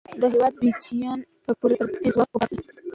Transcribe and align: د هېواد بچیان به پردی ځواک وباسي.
د 0.21 0.23
هېواد 0.33 0.53
بچیان 0.61 1.19
به 1.45 1.51
پردی 1.59 2.09
ځواک 2.15 2.29
وباسي. 2.31 2.57